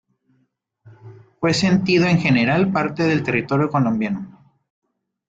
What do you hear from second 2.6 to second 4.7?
parte del territorio colombiano.